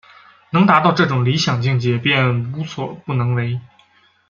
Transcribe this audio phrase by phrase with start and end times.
[0.51, 3.61] 能达到这种理想境界便无所不能为。